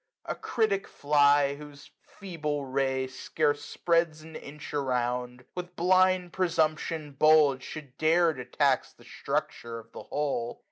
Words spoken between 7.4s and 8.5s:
Should dare to